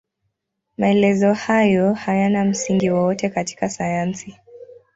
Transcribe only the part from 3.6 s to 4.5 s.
sayansi.